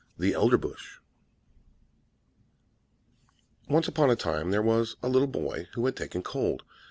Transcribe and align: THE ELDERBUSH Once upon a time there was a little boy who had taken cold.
THE 0.17 0.33
ELDERBUSH 0.33 0.99
Once 3.69 3.87
upon 3.87 4.09
a 4.09 4.15
time 4.15 4.49
there 4.49 4.63
was 4.63 4.97
a 5.03 5.07
little 5.07 5.27
boy 5.27 5.67
who 5.75 5.85
had 5.85 5.95
taken 5.95 6.23
cold. 6.23 6.63